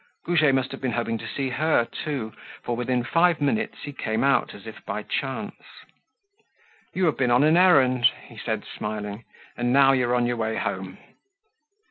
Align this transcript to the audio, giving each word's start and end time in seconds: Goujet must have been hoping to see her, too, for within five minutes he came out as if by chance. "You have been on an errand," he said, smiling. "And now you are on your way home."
Goujet 0.25 0.55
must 0.55 0.71
have 0.71 0.81
been 0.81 0.93
hoping 0.93 1.19
to 1.19 1.27
see 1.27 1.49
her, 1.49 1.85
too, 1.85 2.33
for 2.63 2.75
within 2.75 3.03
five 3.03 3.39
minutes 3.39 3.83
he 3.83 3.93
came 3.93 4.23
out 4.23 4.55
as 4.55 4.65
if 4.65 4.83
by 4.83 5.03
chance. 5.03 5.61
"You 6.91 7.05
have 7.05 7.19
been 7.19 7.29
on 7.29 7.43
an 7.43 7.55
errand," 7.55 8.07
he 8.27 8.39
said, 8.39 8.65
smiling. 8.65 9.25
"And 9.55 9.71
now 9.71 9.91
you 9.91 10.09
are 10.09 10.15
on 10.15 10.25
your 10.25 10.37
way 10.37 10.55
home." 10.55 10.97